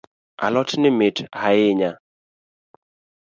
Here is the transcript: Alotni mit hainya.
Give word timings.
Alotni 0.45 0.89
mit 0.99 1.17
hainya. 1.41 1.91